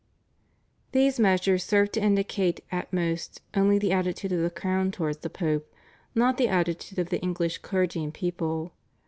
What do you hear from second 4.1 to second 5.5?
of the Crown towards the